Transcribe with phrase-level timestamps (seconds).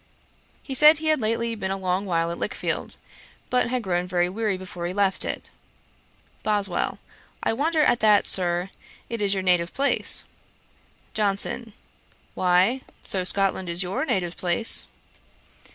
[0.63, 2.97] He said he had lately been a long while at Lichfield,
[3.51, 5.51] but had grown very weary before he left it.
[6.41, 6.97] BOSWELL.
[7.43, 8.71] 'I wonder at that, Sir;
[9.09, 10.23] it is your native place.'
[11.13, 11.73] JOHNSON.
[12.33, 14.87] 'Why, so is Scotland your native place.'